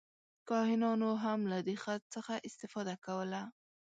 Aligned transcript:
کاهنانو 0.49 1.09
هم 1.23 1.39
له 1.51 1.59
دې 1.67 1.75
خط 1.83 2.03
څخه 2.15 2.33
استفاده 2.47 2.95
کوله. 3.05 3.41